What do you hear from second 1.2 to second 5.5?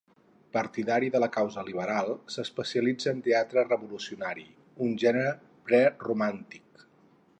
la causa liberal, s'especialitza en teatre revolucionari, un gènere